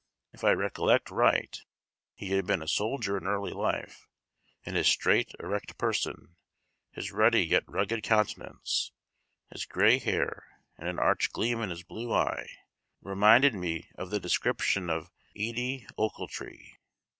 [0.33, 1.61] If I recollect right,
[2.15, 4.07] he had been a soldier in early life,
[4.65, 6.37] and his straight, erect person,
[6.89, 8.93] his ruddy yet rugged countenance,
[9.51, 12.49] his gray hair, and an arch gleam in his blue eye,
[13.03, 16.79] reminded me of the description of Edie Ochiltree.